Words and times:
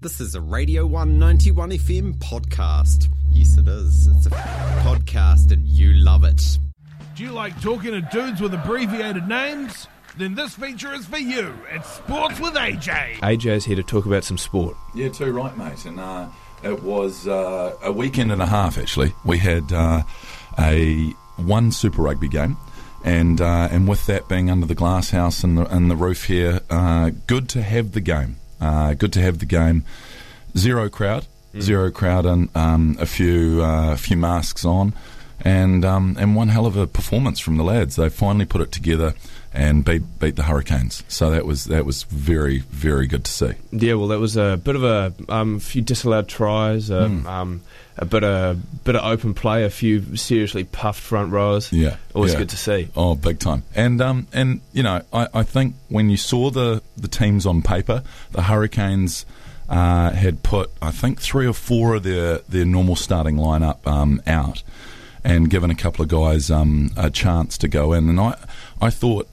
This 0.00 0.20
is 0.20 0.36
a 0.36 0.40
Radio 0.40 0.86
191 0.86 1.70
FM 1.70 2.14
podcast. 2.18 3.08
Yes, 3.32 3.58
it 3.58 3.66
is. 3.66 4.06
It's 4.06 4.26
a 4.26 4.30
podcast 4.30 5.50
and 5.50 5.66
you 5.66 5.92
love 5.94 6.22
it. 6.22 6.40
Do 7.16 7.24
you 7.24 7.32
like 7.32 7.60
talking 7.60 7.90
to 7.90 8.00
dudes 8.02 8.40
with 8.40 8.54
abbreviated 8.54 9.26
names? 9.26 9.88
Then 10.16 10.36
this 10.36 10.54
feature 10.54 10.94
is 10.94 11.06
for 11.06 11.18
you. 11.18 11.52
It's 11.72 11.94
Sports 11.94 12.38
with 12.38 12.54
AJ. 12.54 13.14
AJ's 13.16 13.64
here 13.64 13.74
to 13.74 13.82
talk 13.82 14.06
about 14.06 14.22
some 14.22 14.38
sport. 14.38 14.76
Yeah, 14.94 15.08
too 15.08 15.32
right, 15.32 15.56
mate. 15.58 15.84
And 15.84 15.98
uh, 15.98 16.28
it 16.62 16.80
was 16.80 17.26
uh, 17.26 17.76
a 17.82 17.90
weekend 17.90 18.30
and 18.30 18.40
a 18.40 18.46
half 18.46 18.78
actually. 18.78 19.12
We 19.24 19.38
had 19.38 19.72
uh, 19.72 20.04
a 20.60 21.10
one 21.38 21.72
Super 21.72 22.02
Rugby 22.02 22.28
game, 22.28 22.56
and 23.04 23.40
uh, 23.40 23.66
and 23.72 23.88
with 23.88 24.06
that 24.06 24.28
being 24.28 24.48
under 24.48 24.66
the 24.66 24.76
glass 24.76 25.10
house 25.10 25.42
and 25.42 25.58
the, 25.58 25.66
and 25.74 25.90
the 25.90 25.96
roof 25.96 26.26
here, 26.26 26.60
uh, 26.70 27.10
good 27.26 27.48
to 27.48 27.62
have 27.62 27.90
the 27.92 28.00
game. 28.00 28.36
Uh, 28.60 28.94
good 28.94 29.12
to 29.12 29.20
have 29.20 29.38
the 29.38 29.46
game. 29.46 29.84
Zero 30.56 30.88
crowd, 30.88 31.26
zero 31.60 31.90
crowd, 31.90 32.26
and 32.26 32.48
um, 32.56 32.96
a 33.00 33.06
few 33.06 33.62
uh, 33.62 33.92
a 33.92 33.96
few 33.96 34.16
masks 34.16 34.64
on, 34.64 34.92
and 35.42 35.84
um, 35.84 36.16
and 36.18 36.34
one 36.34 36.48
hell 36.48 36.66
of 36.66 36.76
a 36.76 36.86
performance 36.86 37.38
from 37.38 37.56
the 37.56 37.64
lads. 37.64 37.96
They 37.96 38.08
finally 38.08 38.46
put 38.46 38.60
it 38.60 38.72
together 38.72 39.14
and 39.52 39.84
beat 39.84 40.02
beat 40.18 40.36
the 40.36 40.42
Hurricanes. 40.44 41.02
So 41.08 41.30
that 41.30 41.46
was 41.46 41.64
that 41.66 41.84
was 41.86 42.02
very 42.04 42.58
very 42.70 43.06
good 43.06 43.24
to 43.24 43.30
see. 43.32 43.52
Yeah, 43.72 43.94
well, 43.94 44.08
that 44.08 44.18
was 44.20 44.36
a 44.36 44.56
bit 44.62 44.76
of 44.76 44.84
a 44.84 45.12
um, 45.28 45.58
few 45.58 45.82
disallowed 45.82 46.28
tries, 46.28 46.90
a, 46.90 47.08
Hmm. 47.08 47.26
um, 47.26 47.60
a 47.96 48.04
bit 48.04 48.22
of 48.22 48.84
bit 48.84 48.94
of 48.94 49.04
open 49.04 49.34
play, 49.34 49.64
a 49.64 49.70
few 49.70 50.16
seriously 50.16 50.64
puffed 50.64 51.00
front 51.00 51.32
rows. 51.32 51.72
Yeah, 51.72 51.96
always 52.14 52.32
yeah. 52.32 52.38
good 52.38 52.50
to 52.50 52.56
see. 52.56 52.88
Oh, 52.94 53.14
big 53.14 53.38
time. 53.38 53.64
And 53.74 54.00
um, 54.00 54.26
and 54.32 54.60
you 54.72 54.82
know, 54.82 55.02
I, 55.12 55.26
I 55.34 55.42
think 55.42 55.74
when 55.88 56.10
you 56.10 56.16
saw 56.16 56.50
the 56.50 56.82
the 56.96 57.08
teams 57.08 57.46
on 57.46 57.62
paper, 57.62 58.02
the 58.32 58.42
Hurricanes 58.42 59.26
uh, 59.68 60.10
had 60.10 60.42
put 60.42 60.70
I 60.80 60.90
think 60.92 61.20
three 61.20 61.46
or 61.46 61.52
four 61.54 61.94
of 61.96 62.02
their 62.04 62.38
their 62.48 62.64
normal 62.64 62.96
starting 62.96 63.36
lineup 63.36 63.84
um, 63.86 64.22
out, 64.26 64.62
and 65.24 65.50
given 65.50 65.70
a 65.70 65.74
couple 65.74 66.02
of 66.02 66.08
guys 66.08 66.50
um, 66.50 66.90
a 66.96 67.10
chance 67.10 67.58
to 67.58 67.68
go 67.68 67.92
in. 67.94 68.08
And 68.08 68.20
I 68.20 68.36
I 68.80 68.90
thought 68.90 69.26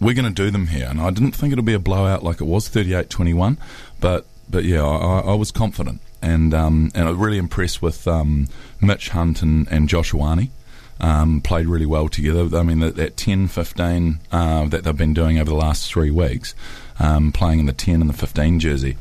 we're 0.00 0.14
going 0.14 0.32
to 0.32 0.42
do 0.42 0.50
them 0.50 0.68
here, 0.68 0.86
and 0.88 1.00
I 1.00 1.10
didn't 1.10 1.32
think 1.32 1.52
it'll 1.52 1.64
be 1.64 1.74
a 1.74 1.78
blowout 1.78 2.22
like 2.22 2.40
it 2.40 2.44
was 2.44 2.68
38-21, 2.68 3.58
but 4.00 4.26
but 4.48 4.64
yeah, 4.64 4.82
I, 4.82 5.20
I 5.20 5.34
was 5.34 5.50
confident. 5.50 6.00
And 6.22 6.54
um, 6.54 6.90
and 6.94 7.06
I 7.06 7.10
was 7.10 7.18
really 7.18 7.38
impressed 7.38 7.82
with 7.82 8.08
um, 8.08 8.48
Mitch 8.80 9.10
Hunt 9.10 9.42
and, 9.42 9.68
and 9.70 9.88
Josh 9.88 10.12
um, 11.00 11.40
played 11.42 11.66
really 11.66 11.86
well 11.86 12.08
together. 12.08 12.56
I 12.56 12.62
mean, 12.62 12.80
that, 12.80 12.96
that 12.96 13.16
10 13.16 13.48
15 13.48 14.20
uh, 14.32 14.64
that 14.66 14.84
they've 14.84 14.96
been 14.96 15.14
doing 15.14 15.38
over 15.38 15.50
the 15.50 15.56
last 15.56 15.90
three 15.90 16.10
weeks, 16.10 16.54
um, 16.98 17.32
playing 17.32 17.60
in 17.60 17.66
the 17.66 17.72
10 17.72 18.00
and 18.00 18.08
the 18.08 18.14
15 18.14 18.60
jersey, 18.60 18.96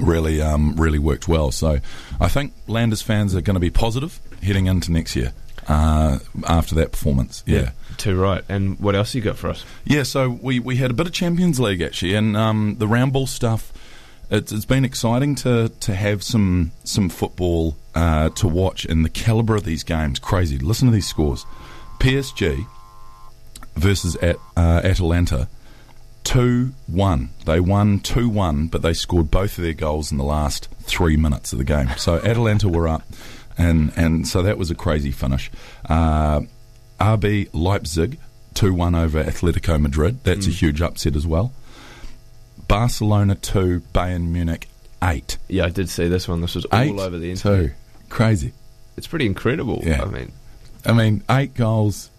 really 0.00 0.40
um, 0.40 0.76
really 0.76 0.98
worked 0.98 1.28
well. 1.28 1.50
So 1.50 1.78
I 2.18 2.28
think 2.28 2.52
Landers 2.66 3.02
fans 3.02 3.34
are 3.34 3.42
going 3.42 3.54
to 3.54 3.60
be 3.60 3.70
positive 3.70 4.18
heading 4.42 4.66
into 4.66 4.90
next 4.90 5.14
year 5.14 5.32
uh, 5.70 6.18
after 6.48 6.74
that 6.74 6.90
performance. 6.90 7.44
Yeah. 7.46 7.70
Too 7.96 8.18
right. 8.20 8.44
And 8.48 8.78
what 8.80 8.96
else 8.96 9.14
you 9.14 9.20
got 9.20 9.36
for 9.36 9.48
us? 9.48 9.64
Yeah, 9.84 10.02
so 10.02 10.28
we, 10.28 10.58
we 10.58 10.76
had 10.76 10.90
a 10.90 10.94
bit 10.94 11.06
of 11.06 11.12
Champions 11.12 11.60
League 11.60 11.80
actually, 11.80 12.14
and 12.14 12.36
um, 12.36 12.76
the 12.78 12.88
round 12.88 13.12
ball 13.12 13.26
stuff. 13.26 13.72
It's, 14.32 14.52
it's 14.52 14.64
been 14.64 14.84
exciting 14.84 15.34
to, 15.36 15.68
to 15.80 15.94
have 15.94 16.22
some 16.22 16.70
some 16.84 17.08
football 17.08 17.76
uh, 17.94 18.30
to 18.30 18.46
watch, 18.46 18.84
and 18.84 19.04
the 19.04 19.08
caliber 19.08 19.56
of 19.56 19.64
these 19.64 19.82
games 19.82 20.18
crazy. 20.18 20.58
Listen 20.58 20.86
to 20.86 20.94
these 20.94 21.08
scores: 21.08 21.44
PSG 21.98 22.64
versus 23.74 24.14
at 24.16 24.36
uh, 24.56 24.82
Atalanta, 24.84 25.48
two 26.22 26.72
one. 26.86 27.30
They 27.44 27.58
won 27.58 27.98
two 27.98 28.28
one, 28.28 28.68
but 28.68 28.82
they 28.82 28.92
scored 28.92 29.32
both 29.32 29.58
of 29.58 29.64
their 29.64 29.72
goals 29.74 30.12
in 30.12 30.18
the 30.18 30.24
last 30.24 30.68
three 30.82 31.16
minutes 31.16 31.52
of 31.52 31.58
the 31.58 31.64
game. 31.64 31.88
So 31.96 32.16
Atalanta 32.18 32.68
were 32.68 32.86
up, 32.86 33.02
and 33.60 33.92
and 33.96 34.26
so 34.26 34.42
that 34.42 34.58
was 34.58 34.70
a 34.70 34.74
crazy 34.74 35.10
finish. 35.10 35.50
Uh, 35.88 36.40
RB 37.00 37.48
Leipzig 37.52 38.18
2 38.54 38.74
1 38.74 38.94
over 38.94 39.22
Atletico 39.22 39.80
Madrid. 39.80 40.22
That's 40.24 40.46
a 40.46 40.50
huge 40.50 40.82
upset 40.82 41.16
as 41.16 41.26
well. 41.26 41.52
Barcelona 42.68 43.34
2, 43.34 43.82
Bayern 43.94 44.28
Munich 44.28 44.68
8. 45.02 45.38
Yeah, 45.48 45.64
I 45.64 45.70
did 45.70 45.88
see 45.88 46.08
this 46.08 46.28
one. 46.28 46.40
This 46.40 46.54
was 46.54 46.66
all 46.66 46.78
8 46.78 46.98
over 46.98 47.18
the 47.18 47.30
internet. 47.30 47.70
2. 47.70 47.74
Crazy. 48.10 48.52
It's 48.96 49.06
pretty 49.06 49.26
incredible. 49.26 49.80
Yeah. 49.82 50.02
I 50.02 50.04
mean, 50.06 50.32
I 50.84 50.92
mean, 50.92 51.24
8 51.28 51.54
goals, 51.54 52.10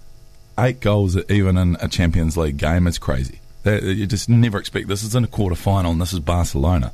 8 0.58 0.80
goals 0.80 1.18
even 1.30 1.58
in 1.58 1.78
a 1.80 1.88
Champions 1.88 2.38
League 2.38 2.58
game 2.58 2.88
is 2.88 2.98
crazy. 2.98 3.40
That, 3.64 3.84
you 3.84 4.08
just 4.08 4.28
never 4.28 4.58
expect 4.58 4.88
this 4.88 5.04
is 5.04 5.14
in 5.14 5.24
a 5.24 5.28
quarter 5.28 5.56
final 5.56 5.92
and 5.92 6.02
this 6.02 6.14
is 6.14 6.20
Barcelona. 6.20 6.92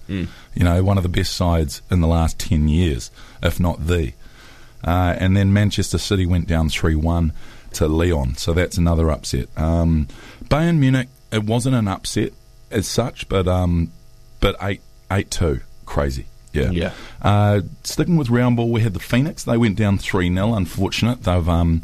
You 0.53 0.63
know, 0.63 0.83
one 0.83 0.97
of 0.97 1.03
the 1.03 1.09
best 1.09 1.33
sides 1.33 1.81
in 1.89 2.01
the 2.01 2.07
last 2.07 2.37
10 2.39 2.67
years, 2.67 3.09
if 3.41 3.59
not 3.59 3.87
the. 3.87 4.13
Uh, 4.87 5.15
and 5.19 5.35
then 5.35 5.51
Manchester 5.51 5.97
City 5.97 6.25
went 6.25 6.47
down 6.47 6.69
3 6.69 6.95
1 6.95 7.33
to 7.73 7.87
Lyon, 7.87 8.35
so 8.37 8.53
that's 8.53 8.77
another 8.77 9.11
upset. 9.11 9.49
Um, 9.57 10.07
Bayern 10.45 10.79
Munich, 10.79 11.09
it 11.31 11.43
wasn't 11.43 11.75
an 11.75 11.87
upset 11.87 12.31
as 12.71 12.87
such, 12.87 13.27
but 13.27 13.47
um, 13.47 13.91
but 14.39 14.55
8 14.61 14.81
8 15.11 15.29
2. 15.29 15.59
Crazy. 15.85 16.25
Yeah. 16.53 16.71
Yeah. 16.71 16.93
Uh, 17.21 17.61
sticking 17.83 18.15
with 18.15 18.29
round 18.29 18.55
ball, 18.55 18.71
we 18.71 18.81
had 18.81 18.93
the 18.93 18.99
Phoenix. 18.99 19.43
They 19.43 19.57
went 19.57 19.77
down 19.77 19.97
3 19.97 20.33
0. 20.33 20.53
Unfortunate. 20.53 21.23
They've 21.23 21.49
um, 21.49 21.81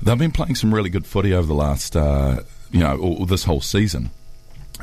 they've 0.00 0.16
been 0.16 0.32
playing 0.32 0.54
some 0.54 0.72
really 0.72 0.90
good 0.90 1.04
footy 1.04 1.34
over 1.34 1.46
the 1.46 1.54
last, 1.54 1.96
uh, 1.96 2.42
you 2.70 2.80
know, 2.80 2.96
or 2.96 3.26
this 3.26 3.44
whole 3.44 3.60
season 3.60 4.10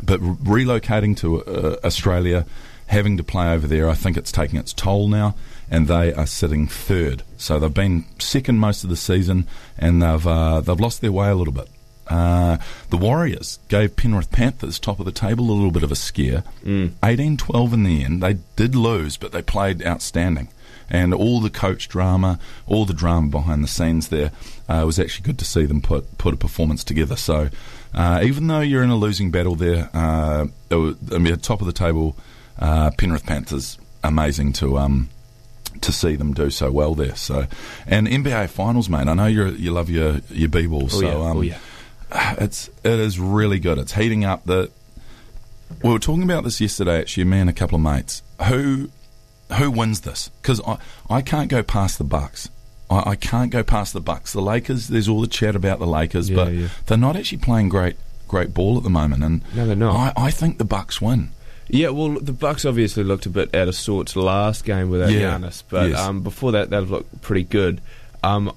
but 0.02 0.20
re- 0.22 0.66
relocating 0.66 1.16
to 1.18 1.44
uh, 1.44 1.78
Australia, 1.84 2.46
having 2.88 3.18
to 3.18 3.24
play 3.24 3.52
over 3.54 3.68
there, 3.68 3.90
I 3.90 3.94
think 3.94 4.18
it's 4.18 4.32
taking 4.32 4.60
its 4.60 4.74
toll 4.74 5.08
now, 5.08 5.36
and 5.70 5.88
they 5.88 6.14
are 6.14 6.28
sitting 6.28 6.68
third. 6.68 7.24
So 7.38 7.60
they've 7.60 7.74
been 7.74 8.06
second 8.20 8.60
most 8.60 8.84
of 8.84 8.90
the 8.90 8.96
season, 8.96 9.48
and 9.78 10.02
they've 10.02 10.28
uh, 10.28 10.62
they've 10.62 10.80
lost 10.80 11.02
their 11.02 11.12
way 11.12 11.30
a 11.30 11.36
little 11.36 11.54
bit. 11.54 11.68
Uh, 12.08 12.58
the 12.90 12.98
Warriors 12.98 13.60
gave 13.70 13.96
Penrith 13.96 14.32
Panthers 14.32 14.78
top 14.78 15.00
of 15.00 15.06
the 15.06 15.12
table 15.12 15.50
a 15.50 15.54
little 15.54 15.72
bit 15.72 15.84
of 15.84 15.92
a 15.92 15.96
scare. 15.96 16.44
18-12 16.64 17.74
in 17.74 17.84
the 17.84 18.04
end. 18.04 18.22
They 18.22 18.38
did 18.56 18.76
lose, 18.76 19.18
but 19.18 19.32
they 19.32 19.42
played 19.42 19.86
outstanding. 19.86 20.50
And 20.90 21.14
all 21.14 21.40
the 21.40 21.50
coach 21.50 21.88
drama, 21.88 22.40
all 22.68 22.86
the 22.86 22.94
drama 22.94 23.30
behind 23.30 23.64
the 23.64 23.70
scenes 23.70 24.10
there, 24.10 24.32
uh, 24.70 24.82
it 24.84 24.86
was 24.86 25.00
actually 25.00 25.24
good 25.24 25.40
to 25.40 25.46
see 25.46 25.66
them 25.66 25.82
put 25.82 26.18
put 26.18 26.34
a 26.34 26.38
performance 26.38 26.84
together. 26.84 27.16
So, 27.16 27.50
uh, 27.94 28.20
even 28.22 28.48
though 28.48 28.60
you're 28.60 28.84
in 28.84 28.90
a 28.90 28.98
losing 28.98 29.32
battle 29.32 29.56
there, 29.56 29.90
uh, 29.94 30.48
was, 30.70 30.98
I 31.12 31.18
mean, 31.18 31.34
at 31.34 31.42
top 31.42 31.62
of 31.62 31.68
the 31.68 31.74
table, 31.74 32.18
uh, 32.60 32.92
Penrith 32.98 33.26
Panthers, 33.26 33.78
amazing 34.04 34.54
to 34.54 34.78
um, 34.78 35.10
to 35.82 35.92
see 35.92 36.16
them 36.16 36.34
do 36.34 36.50
so 36.50 36.72
well 36.72 36.96
there. 36.96 37.16
So, 37.16 37.48
and 37.88 38.08
NBA 38.08 38.50
Finals, 38.50 38.90
mate. 38.90 39.08
I 39.08 39.14
know 39.14 39.28
you 39.28 39.48
you 39.50 39.72
love 39.72 39.90
your 39.90 40.22
your 40.30 40.50
b 40.50 40.68
ball. 40.68 40.86
oh, 40.86 40.88
so, 40.88 41.02
yeah. 41.02 41.30
um, 41.30 41.38
oh, 41.38 41.42
yeah. 41.42 41.60
it's 42.40 42.70
it 42.84 43.00
is 43.00 43.20
really 43.20 43.60
good. 43.60 43.78
It's 43.78 43.94
heating 43.94 44.26
up. 44.26 44.46
The 44.46 44.72
we 45.82 45.92
were 45.92 46.00
talking 46.00 46.24
about 46.24 46.44
this 46.44 46.62
yesterday. 46.62 47.00
Actually, 47.00 47.26
me 47.26 47.40
and 47.40 47.50
a 47.50 47.54
couple 47.54 47.76
of 47.76 47.82
mates. 47.82 48.22
Who 48.48 48.90
who 49.58 49.72
wins 49.72 50.02
this? 50.02 50.30
Because 50.42 50.62
I 50.66 50.78
I 51.10 51.22
can't 51.22 51.50
go 51.50 51.64
past 51.64 51.98
the 51.98 52.04
Bucks. 52.04 52.50
I, 52.90 53.12
I 53.12 53.16
can't 53.16 53.52
go 53.52 53.64
past 53.64 53.94
the 53.94 54.02
Bucks. 54.02 54.34
The 54.34 54.42
Lakers. 54.42 54.88
There's 54.88 55.08
all 55.08 55.22
the 55.22 55.28
chat 55.28 55.56
about 55.56 55.80
the 55.80 55.88
Lakers, 55.88 56.30
Yeah, 56.30 56.36
but 56.36 56.54
yeah. 56.54 56.68
they're 56.86 56.98
not 56.98 57.16
actually 57.16 57.40
playing 57.40 57.70
great 57.70 57.98
great 58.28 58.54
ball 58.54 58.78
at 58.78 58.84
the 58.84 58.90
moment. 58.90 59.24
And 59.24 59.42
No, 59.56 59.66
they're 59.68 59.76
not. 59.76 60.14
I, 60.18 60.26
I 60.26 60.32
think 60.32 60.58
the 60.58 60.66
Bucks 60.66 61.02
win. 61.02 61.30
Yeah, 61.74 61.90
well, 61.90 62.10
the 62.20 62.34
Bucks 62.34 62.66
obviously 62.66 63.04
looked 63.04 63.26
a 63.26 63.30
bit 63.30 63.54
out 63.56 63.68
of 63.68 63.74
sorts 63.76 64.16
last 64.16 64.64
game 64.64 64.90
without 64.92 65.12
Yeah, 65.12 65.38
Giannis, 65.38 65.64
but 65.68 65.90
yes. 65.90 66.00
um, 66.00 66.22
before 66.22 66.52
that, 66.54 66.70
they've 66.70 66.90
looked 66.90 67.22
pretty 67.24 67.44
good. 67.44 67.82
Um, 68.24 68.52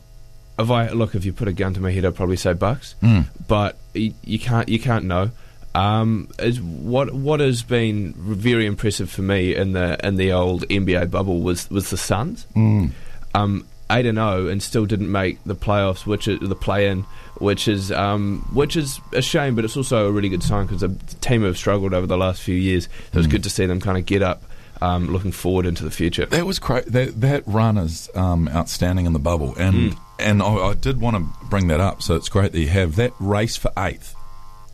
if 0.58 0.70
I 0.70 0.90
look, 0.90 1.14
if 1.14 1.24
you 1.24 1.32
put 1.32 1.48
a 1.48 1.52
gun 1.52 1.72
to 1.74 1.80
my 1.80 1.90
head, 1.90 2.04
I'd 2.04 2.14
probably 2.14 2.36
say 2.36 2.52
Bucks, 2.52 2.94
Mm. 3.02 3.26
but 3.48 3.78
you, 3.94 4.12
you 4.22 4.38
can't 4.38 4.68
you 4.68 4.78
can't 4.78 5.06
know. 5.06 5.30
Um, 5.74 6.28
is 6.38 6.60
what 6.60 7.12
what 7.14 7.40
has 7.40 7.62
been 7.62 8.12
very 8.16 8.64
impressive 8.66 9.10
for 9.10 9.22
me 9.22 9.54
in 9.54 9.72
the 9.72 9.98
in 10.06 10.16
the 10.16 10.32
old 10.32 10.66
NBA 10.68 11.10
bubble 11.10 11.40
was 11.40 11.70
was 11.70 11.90
the 11.90 11.96
Suns. 11.98 12.46
Mm. 12.54 12.90
Um, 13.34 13.66
eight 13.90 14.06
and 14.06 14.18
zero 14.18 14.48
and 14.48 14.62
still 14.62 14.86
didn't 14.86 15.10
make 15.12 15.42
the 15.44 15.54
playoffs, 15.54 16.06
which 16.06 16.26
is 16.28 16.40
the 16.40 16.54
play 16.56 16.88
in, 16.88 17.02
which 17.38 17.68
is 17.68 17.92
um, 17.92 18.48
which 18.52 18.76
is 18.76 19.00
a 19.12 19.22
shame, 19.22 19.54
but 19.54 19.64
it's 19.64 19.76
also 19.76 20.08
a 20.08 20.12
really 20.12 20.28
good 20.28 20.42
sign 20.42 20.66
because 20.66 20.80
the 20.80 20.88
team 21.20 21.42
have 21.44 21.56
struggled 21.56 21.94
over 21.94 22.06
the 22.06 22.16
last 22.18 22.42
few 22.42 22.54
years. 22.56 22.88
So 23.12 23.18
it's 23.18 23.28
good 23.28 23.42
to 23.44 23.50
see 23.50 23.66
them 23.66 23.80
kind 23.80 23.96
of 23.98 24.04
get 24.06 24.22
up, 24.22 24.42
um, 24.80 25.08
looking 25.12 25.32
forward 25.32 25.66
into 25.66 25.84
the 25.84 25.90
future. 25.90 26.26
That 26.26 26.46
was 26.46 26.58
cra- 26.58 26.88
that 26.90 27.20
that 27.20 27.42
run 27.46 27.78
is 27.78 28.10
um, 28.14 28.48
outstanding 28.48 29.06
in 29.06 29.12
the 29.12 29.18
bubble, 29.20 29.54
and 29.58 29.92
Mm. 29.92 29.98
and 30.18 30.42
I, 30.42 30.54
I 30.70 30.74
did 30.74 31.00
want 31.00 31.16
to 31.16 31.46
bring 31.48 31.68
that 31.68 31.80
up. 31.80 32.02
So 32.02 32.14
it's 32.16 32.28
great 32.28 32.52
that 32.52 32.60
you 32.60 32.68
have 32.68 32.96
that 32.96 33.12
race 33.20 33.56
for 33.56 33.70
eighth 33.78 34.14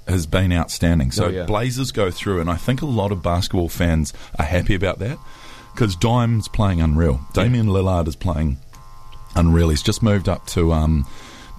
has 0.09 0.27
been 0.27 0.53
outstanding. 0.53 1.13
So 1.13 1.27
Oh, 1.27 1.29
yeah. 1.29 1.45
Blazers 1.45 1.93
go 1.93 2.11
through, 2.11 2.41
and 2.41 2.51
I 2.51 2.57
think 2.57 2.83
a 2.83 2.87
lot 2.87 3.13
of 3.13 3.23
basketball 3.23 3.69
fans 3.69 4.13
are 4.39 4.45
happy 4.45 4.75
about 4.75 4.99
that 4.99 5.17
because 5.75 5.95
Dame's 5.97 6.49
playing 6.49 6.81
unreal. 6.81 7.21
Damian 7.35 7.67
Lillard 7.69 8.09
is 8.09 8.17
playing 8.17 8.59
unreal. 9.35 9.69
He's 9.71 9.83
just 9.83 10.03
moved 10.03 10.29
up 10.29 10.47
to 10.49 10.73
um, 10.73 11.07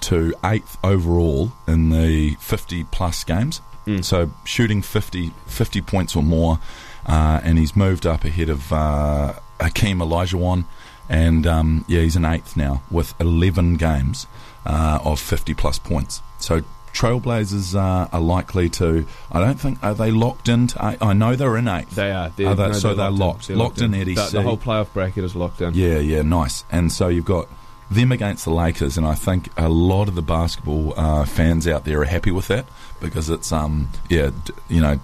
to 0.01 0.33
eighth 0.43 0.77
overall 0.83 1.51
in 1.67 1.89
the 1.89 2.35
50 2.39 2.83
plus 2.85 3.23
games. 3.23 3.61
So 4.01 4.31
shooting 4.45 4.81
50, 4.81 5.31
50 5.45 5.81
points 5.81 6.15
or 6.15 6.23
more. 6.23 6.59
uh, 7.05 7.41
and 7.43 7.57
he's 7.57 7.75
moved 7.75 8.05
up 8.05 8.23
ahead 8.23 8.47
of 8.49 8.71
uh, 8.71 9.33
Hakeem 9.59 9.99
Olajuwon, 9.99 10.63
and 11.09 11.45
um, 11.45 11.83
yeah, 11.89 11.99
he's 11.99 12.15
in 12.15 12.23
eighth 12.23 12.55
now 12.55 12.81
with 12.89 13.13
11 13.19 13.75
games 13.75 14.25
uh, 14.65 14.99
of 15.03 15.19
50 15.19 15.53
plus 15.53 15.79
points. 15.79 16.21
So 16.39 16.61
Trailblazers 16.93 17.75
uh, 17.75 18.07
are 18.13 18.21
likely 18.21 18.69
to. 18.69 19.05
I 19.31 19.41
don't 19.41 19.59
think 19.59 19.83
are 19.83 19.93
they 19.93 20.11
locked 20.11 20.47
into. 20.47 20.81
I, 20.81 20.97
I 21.01 21.11
know 21.11 21.35
they're 21.35 21.57
in 21.57 21.67
eighth. 21.67 21.91
They 21.95 22.11
are. 22.11 22.29
They're, 22.29 22.47
Are 22.47 22.55
they- 22.55 22.67
no, 22.67 22.73
so 22.73 22.93
they're 22.95 23.09
in. 23.09 23.17
locked. 23.17 23.47
They're 23.49 23.57
Locked 23.57 23.81
in 23.81 23.93
at 23.95 24.05
The, 24.05 24.13
EC. 24.13 24.29
the 24.31 24.41
whole 24.41 24.57
playoff 24.57 24.93
bracket 24.93 25.25
is 25.25 25.35
locked 25.35 25.59
in. 25.59 25.73
Yeah, 25.73 25.97
yeah, 25.99 26.21
nice. 26.21 26.63
And 26.71 26.89
so 26.91 27.09
you've 27.09 27.25
got 27.25 27.49
them 27.89 28.11
against 28.11 28.45
the 28.45 28.51
Lakers, 28.51 28.97
and 28.97 29.05
I 29.05 29.15
think 29.15 29.49
a 29.57 29.69
lot 29.69 30.07
of 30.07 30.15
the 30.15 30.21
basketball 30.21 30.93
uh, 30.97 31.25
fans 31.25 31.67
out 31.67 31.85
there 31.85 32.01
are 32.01 32.05
happy 32.05 32.31
with 32.31 32.47
that 32.47 32.65
because 33.01 33.29
it's 33.29 33.51
um 33.51 33.89
yeah 34.09 34.31
you 34.69 34.81
know 34.81 34.99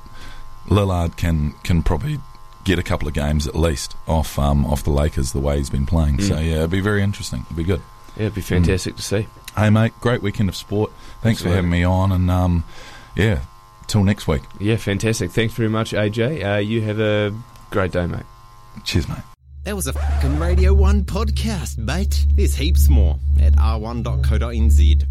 Lillard 0.67 1.17
can 1.17 1.51
can 1.63 1.83
probably 1.83 2.19
get 2.63 2.79
a 2.79 2.83
couple 2.83 3.07
of 3.07 3.13
games 3.13 3.47
at 3.47 3.55
least 3.55 3.95
off 4.07 4.37
um 4.37 4.65
off 4.65 4.83
the 4.83 4.91
Lakers 4.91 5.31
the 5.31 5.39
way 5.39 5.57
he's 5.57 5.69
been 5.69 5.85
playing. 5.85 6.21
So 6.21 6.39
yeah, 6.39 6.57
it'd 6.57 6.69
be 6.71 6.81
very 6.81 7.01
interesting. 7.03 7.41
It'd 7.45 7.57
be 7.57 7.63
good. 7.63 7.81
Yeah, 8.15 8.23
it'd 8.23 8.35
be 8.35 8.41
fantastic 8.41 8.95
to 8.95 9.01
see. 9.01 9.27
Hey 9.55 9.69
mate, 9.69 9.93
great 10.01 10.21
weekend 10.21 10.49
of 10.49 10.55
sport. 10.55 10.91
Thanks 11.21 11.41
for 11.41 11.49
having 11.49 11.69
me 11.69 11.83
on, 11.83 12.11
and 12.11 12.29
um 12.31 12.63
yeah, 13.15 13.41
till 13.87 14.03
next 14.03 14.27
week. 14.27 14.43
Yeah, 14.59 14.77
fantastic. 14.77 15.31
Thanks 15.31 15.53
very 15.53 15.69
much, 15.69 15.91
AJ. 15.91 16.55
Uh, 16.55 16.59
you 16.59 16.81
have 16.81 16.99
a 16.99 17.33
great 17.71 17.91
day, 17.91 18.05
mate. 18.05 18.23
Cheers, 18.83 19.09
mate. 19.09 19.38
That 19.69 19.75
was 19.75 19.85
a 19.85 19.93
fucking 19.93 20.39
Radio 20.39 20.73
1 20.73 21.03
podcast, 21.03 21.77
mate. 21.77 22.25
There's 22.33 22.55
heaps 22.55 22.89
more 22.89 23.19
at 23.39 23.53
r1.co.nz. 23.53 25.05